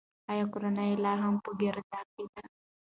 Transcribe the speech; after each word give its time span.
آیا 0.31 0.43
کورنۍ 0.53 0.85
یې 0.91 1.01
لا 1.03 1.13
هم 1.23 1.35
په 1.43 1.51
کارېز 1.59 2.05
کې 2.13 2.23
ده؟ 2.31 2.41